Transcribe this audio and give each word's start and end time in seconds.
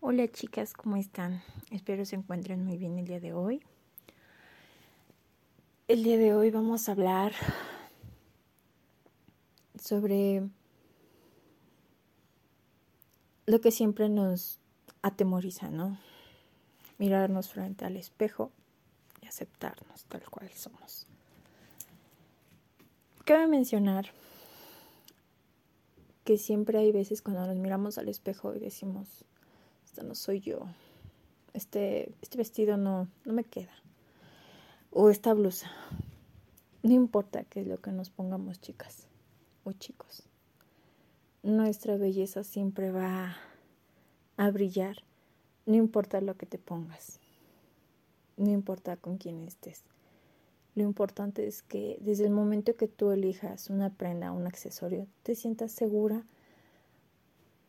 Hola 0.00 0.28
chicas, 0.28 0.74
¿cómo 0.74 0.96
están? 0.96 1.42
Espero 1.72 2.04
se 2.04 2.14
encuentren 2.14 2.64
muy 2.64 2.78
bien 2.78 2.96
el 2.98 3.06
día 3.08 3.18
de 3.18 3.32
hoy. 3.32 3.60
El 5.88 6.04
día 6.04 6.16
de 6.16 6.32
hoy 6.34 6.52
vamos 6.52 6.88
a 6.88 6.92
hablar 6.92 7.32
sobre 9.76 10.48
lo 13.46 13.60
que 13.60 13.72
siempre 13.72 14.08
nos 14.08 14.60
atemoriza, 15.02 15.68
¿no? 15.68 15.98
Mirarnos 16.98 17.48
frente 17.48 17.84
al 17.84 17.96
espejo 17.96 18.52
y 19.20 19.26
aceptarnos 19.26 20.04
tal 20.04 20.22
cual 20.30 20.48
somos. 20.52 21.08
Cabe 23.24 23.48
mencionar 23.48 24.12
que 26.22 26.38
siempre 26.38 26.78
hay 26.78 26.92
veces 26.92 27.20
cuando 27.20 27.44
nos 27.48 27.56
miramos 27.56 27.98
al 27.98 28.08
espejo 28.08 28.54
y 28.54 28.60
decimos, 28.60 29.24
no 30.02 30.14
soy 30.14 30.40
yo, 30.40 30.60
este, 31.54 32.12
este 32.22 32.38
vestido 32.38 32.76
no, 32.76 33.08
no 33.24 33.32
me 33.32 33.44
queda, 33.44 33.72
o 34.90 35.10
esta 35.10 35.34
blusa. 35.34 35.70
No 36.82 36.92
importa 36.92 37.44
qué 37.44 37.60
es 37.60 37.66
lo 37.66 37.78
que 37.78 37.90
nos 37.90 38.10
pongamos, 38.10 38.60
chicas 38.60 39.08
o 39.64 39.72
chicos. 39.72 40.22
Nuestra 41.42 41.96
belleza 41.96 42.44
siempre 42.44 42.90
va 42.90 43.36
a 44.36 44.50
brillar, 44.50 44.98
no 45.66 45.74
importa 45.74 46.20
lo 46.20 46.36
que 46.36 46.46
te 46.46 46.58
pongas, 46.58 47.20
no 48.36 48.50
importa 48.50 48.96
con 48.96 49.18
quién 49.18 49.44
estés. 49.44 49.82
Lo 50.74 50.84
importante 50.84 51.46
es 51.48 51.62
que 51.62 51.98
desde 52.00 52.24
el 52.24 52.30
momento 52.30 52.76
que 52.76 52.86
tú 52.86 53.10
elijas 53.10 53.68
una 53.68 53.90
prenda, 53.90 54.30
un 54.30 54.46
accesorio, 54.46 55.08
te 55.24 55.34
sientas 55.34 55.72
segura 55.72 56.24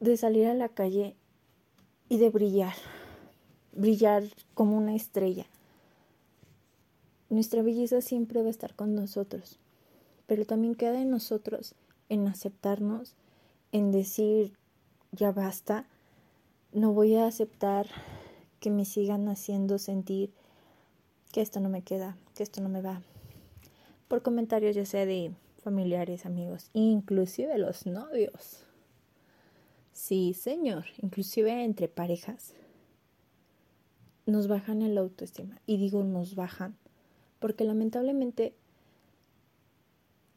de 0.00 0.16
salir 0.18 0.46
a 0.46 0.54
la 0.54 0.68
calle 0.68 1.16
y 2.08 2.18
de 2.18 2.30
brillar, 2.30 2.74
brillar 3.72 4.24
como 4.54 4.76
una 4.76 4.94
estrella. 4.94 5.46
Nuestra 7.30 7.62
belleza 7.62 8.00
siempre 8.00 8.40
va 8.40 8.48
a 8.48 8.50
estar 8.50 8.74
con 8.74 8.94
nosotros, 8.94 9.58
pero 10.26 10.46
también 10.46 10.74
queda 10.74 11.00
en 11.00 11.10
nosotros 11.10 11.74
en 12.08 12.26
aceptarnos, 12.26 13.14
en 13.72 13.92
decir, 13.92 14.54
ya 15.12 15.32
basta, 15.32 15.86
no 16.72 16.92
voy 16.92 17.16
a 17.16 17.26
aceptar 17.26 17.86
que 18.60 18.70
me 18.70 18.84
sigan 18.84 19.28
haciendo 19.28 19.78
sentir 19.78 20.32
que 21.32 21.42
esto 21.42 21.60
no 21.60 21.68
me 21.68 21.82
queda, 21.82 22.16
que 22.34 22.42
esto 22.42 22.62
no 22.62 22.68
me 22.68 22.80
va. 22.80 23.02
Por 24.08 24.22
comentarios 24.22 24.74
ya 24.74 24.86
sea 24.86 25.04
de 25.04 25.32
familiares, 25.62 26.24
amigos, 26.24 26.70
inclusive 26.72 27.58
los 27.58 27.84
novios. 27.84 28.67
Sí, 29.98 30.32
señor, 30.32 30.84
inclusive 31.02 31.64
entre 31.64 31.88
parejas 31.88 32.54
nos 34.26 34.46
bajan 34.46 34.80
el 34.82 34.96
autoestima. 34.96 35.60
Y 35.66 35.76
digo 35.76 36.04
nos 36.04 36.36
bajan, 36.36 36.76
porque 37.40 37.64
lamentablemente 37.64 38.54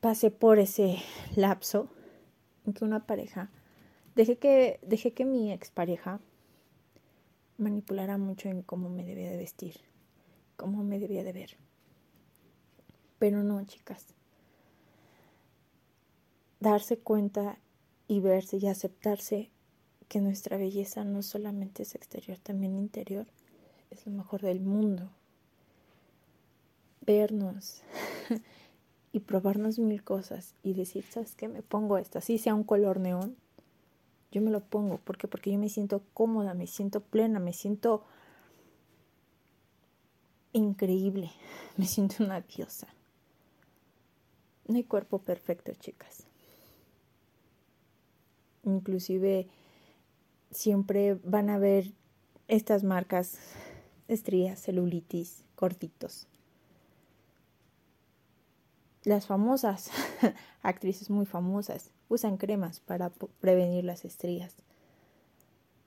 pasé 0.00 0.30
por 0.30 0.58
ese 0.58 0.96
lapso 1.36 1.90
en 2.64 2.72
que 2.72 2.86
una 2.86 3.06
pareja, 3.06 3.50
dejé 4.14 4.38
que, 4.38 4.80
dejé 4.80 5.12
que 5.12 5.26
mi 5.26 5.52
expareja 5.52 6.18
manipulara 7.58 8.16
mucho 8.16 8.48
en 8.48 8.62
cómo 8.62 8.88
me 8.88 9.04
debía 9.04 9.30
de 9.30 9.36
vestir, 9.36 9.82
cómo 10.56 10.82
me 10.82 10.98
debía 10.98 11.24
de 11.24 11.32
ver. 11.34 11.58
Pero 13.18 13.42
no, 13.42 13.62
chicas. 13.66 14.14
Darse 16.58 16.96
cuenta 16.96 17.58
y 18.12 18.20
verse 18.20 18.58
y 18.58 18.66
aceptarse 18.66 19.48
que 20.06 20.20
nuestra 20.20 20.58
belleza 20.58 21.02
no 21.02 21.22
solamente 21.22 21.82
es 21.82 21.94
exterior, 21.94 22.38
también 22.38 22.76
interior, 22.76 23.26
es 23.88 24.04
lo 24.04 24.12
mejor 24.12 24.42
del 24.42 24.60
mundo. 24.60 25.08
Vernos 27.06 27.80
y 29.12 29.20
probarnos 29.20 29.78
mil 29.78 30.04
cosas 30.04 30.54
y 30.62 30.74
decir, 30.74 31.06
¿sabes 31.08 31.34
qué? 31.34 31.48
Me 31.48 31.62
pongo 31.62 31.96
esto, 31.96 32.18
así 32.18 32.36
sea 32.36 32.54
un 32.54 32.64
color 32.64 33.00
neón, 33.00 33.34
yo 34.30 34.42
me 34.42 34.50
lo 34.50 34.60
pongo. 34.60 34.98
¿Por 34.98 35.16
qué? 35.16 35.26
Porque 35.26 35.50
yo 35.50 35.58
me 35.58 35.70
siento 35.70 36.02
cómoda, 36.12 36.52
me 36.52 36.66
siento 36.66 37.00
plena, 37.00 37.40
me 37.40 37.54
siento 37.54 38.04
increíble, 40.52 41.30
me 41.78 41.86
siento 41.86 42.22
una 42.22 42.42
diosa. 42.42 42.88
No 44.68 44.76
hay 44.76 44.84
cuerpo 44.84 45.18
perfecto, 45.18 45.72
chicas 45.80 46.26
inclusive 48.64 49.48
siempre 50.50 51.14
van 51.24 51.50
a 51.50 51.58
ver 51.58 51.92
estas 52.48 52.84
marcas, 52.84 53.38
estrías, 54.08 54.60
celulitis, 54.60 55.44
cortitos. 55.54 56.26
Las 59.04 59.26
famosas, 59.26 59.90
actrices 60.62 61.10
muy 61.10 61.26
famosas, 61.26 61.90
usan 62.08 62.36
cremas 62.36 62.80
para 62.80 63.10
prevenir 63.40 63.84
las 63.84 64.04
estrías, 64.04 64.54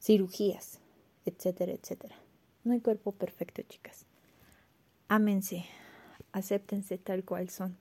cirugías, 0.00 0.78
etcétera, 1.24 1.72
etcétera. 1.72 2.16
No 2.62 2.72
hay 2.72 2.80
cuerpo 2.80 3.12
perfecto, 3.12 3.62
chicas. 3.62 4.06
Ámense, 5.08 5.64
acéptense 6.32 6.98
tal 6.98 7.24
cual 7.24 7.48
son. 7.48 7.76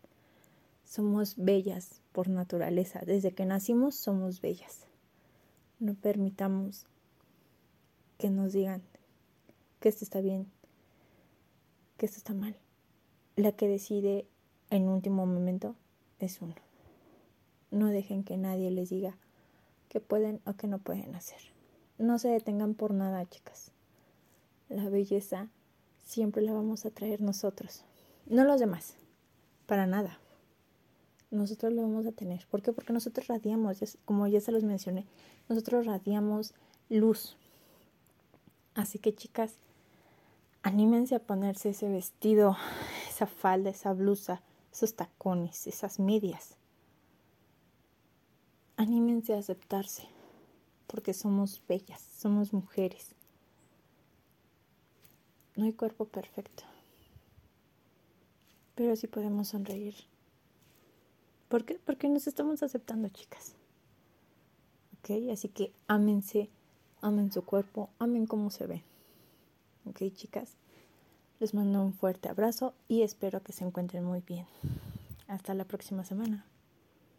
Somos 0.90 1.36
bellas 1.38 2.02
por 2.12 2.30
naturaleza. 2.30 3.02
Desde 3.06 3.32
que 3.32 3.46
nacimos 3.46 3.94
somos 3.94 4.42
bellas. 4.42 4.88
No 5.78 5.94
permitamos 5.94 6.88
que 8.18 8.32
nos 8.32 8.54
digan 8.54 8.82
que 9.80 9.90
esto 9.90 10.04
está 10.04 10.20
bien, 10.20 10.48
que 11.98 12.08
esto 12.08 12.18
está 12.18 12.34
mal. 12.34 12.56
La 13.36 13.52
que 13.52 13.68
decide 13.68 14.26
en 14.72 14.88
último 14.88 15.28
momento 15.28 15.76
es 16.18 16.42
uno. 16.42 16.56
No 17.70 17.90
dejen 17.90 18.24
que 18.24 18.38
nadie 18.38 18.72
les 18.72 18.90
diga 18.90 19.16
que 19.90 20.00
pueden 20.00 20.42
o 20.48 20.54
que 20.54 20.66
no 20.66 20.80
pueden 20.80 21.14
hacer. 21.14 21.40
No 22.00 22.18
se 22.18 22.30
detengan 22.30 22.74
por 22.74 22.96
nada, 22.96 23.30
chicas. 23.30 23.74
La 24.70 24.90
belleza 24.90 25.50
siempre 26.04 26.42
la 26.42 26.54
vamos 26.54 26.88
a 26.88 26.90
traer 26.90 27.22
nosotros, 27.22 27.86
no 28.26 28.44
los 28.44 28.60
demás, 28.60 28.96
para 29.68 29.86
nada 29.86 30.20
nosotros 31.32 31.74
lo 31.74 31.84
vamos 31.84 32.06
a 32.06 32.12
tener. 32.12 32.46
¿Por 32.48 32.62
qué? 32.62 32.74
Porque 32.74 32.94
nosotros 32.94 33.28
radiamos, 33.28 33.98
como 34.06 34.28
ya 34.28 34.42
se 34.42 34.52
los 34.52 34.64
mencioné, 34.64 35.06
nosotros 35.48 35.86
radiamos 35.86 36.54
luz. 36.90 37.38
Así 38.74 39.00
que 39.00 39.14
chicas, 39.14 39.56
anímense 40.64 41.16
a 41.16 41.20
ponerse 41.20 41.70
ese 41.70 41.90
vestido, 41.90 42.58
esa 43.10 43.28
falda, 43.28 43.70
esa 43.70 43.94
blusa, 43.94 44.42
esos 44.72 44.96
tacones, 44.96 45.68
esas 45.68 46.00
medias. 46.00 46.56
Anímense 48.78 49.34
a 49.34 49.40
aceptarse, 49.40 50.08
porque 50.88 51.14
somos 51.14 51.62
bellas, 51.68 52.02
somos 52.18 52.54
mujeres. 52.54 53.16
No 55.56 55.66
hay 55.66 55.74
cuerpo 55.74 56.06
perfecto, 56.06 56.64
pero 58.76 58.96
sí 58.96 59.08
podemos 59.08 59.50
sonreír 59.50 59.96
¿Por 61.50 61.66
qué? 61.66 61.80
Porque 61.84 62.08
nos 62.08 62.28
estamos 62.28 62.64
aceptando, 62.64 63.10
chicas. 63.10 63.56
¿Ok? 65.00 65.32
Así 65.32 65.50
que 65.50 65.74
ámense, 65.88 66.50
amen 67.02 67.32
su 67.32 67.44
cuerpo, 67.44 67.90
amen 68.00 68.28
cómo 68.28 68.52
se 68.52 68.68
ve. 68.68 68.84
¿Ok, 69.86 70.04
chicas? 70.14 70.56
Les 71.40 71.54
mando 71.54 71.82
un 71.82 71.94
fuerte 71.94 72.30
abrazo 72.30 72.74
y 72.88 73.02
espero 73.02 73.42
que 73.42 73.52
se 73.52 73.64
encuentren 73.64 74.04
muy 74.04 74.22
bien. 74.22 74.46
Hasta 75.28 75.54
la 75.54 75.66
próxima 75.66 76.06
semana. 76.06 76.46